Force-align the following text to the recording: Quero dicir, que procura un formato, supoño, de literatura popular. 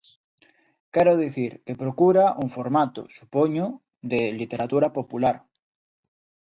Quero 0.93 1.13
dicir, 1.25 1.51
que 1.65 1.79
procura 1.83 2.25
un 2.43 2.49
formato, 2.57 3.01
supoño, 3.17 3.65
de 4.11 4.21
literatura 4.39 4.87
popular. 4.97 5.37